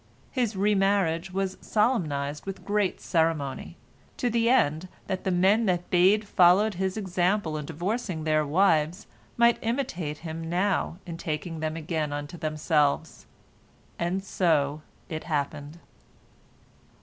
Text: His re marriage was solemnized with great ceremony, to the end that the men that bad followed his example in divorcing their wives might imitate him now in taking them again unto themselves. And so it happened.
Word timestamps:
His 0.31 0.55
re 0.55 0.73
marriage 0.73 1.31
was 1.31 1.59
solemnized 1.61 2.47
with 2.47 2.65
great 2.65 2.99
ceremony, 2.99 3.77
to 4.17 4.31
the 4.31 4.49
end 4.49 4.87
that 5.05 5.25
the 5.25 5.29
men 5.29 5.67
that 5.67 5.91
bad 5.91 6.27
followed 6.27 6.73
his 6.73 6.97
example 6.97 7.55
in 7.55 7.65
divorcing 7.65 8.23
their 8.23 8.43
wives 8.43 9.05
might 9.37 9.59
imitate 9.61 10.17
him 10.25 10.49
now 10.49 10.97
in 11.05 11.17
taking 11.17 11.59
them 11.59 11.75
again 11.75 12.11
unto 12.11 12.35
themselves. 12.35 13.27
And 13.99 14.23
so 14.23 14.81
it 15.07 15.25
happened. 15.25 15.77